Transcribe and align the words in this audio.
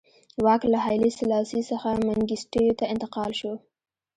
واک 0.43 0.61
له 0.73 0.77
هایلي 0.85 1.11
سلاسي 1.19 1.61
څخه 1.69 1.89
منګیسټیو 2.07 2.77
ته 2.79 2.85
انتقال 2.93 3.31
شو. 3.39 3.53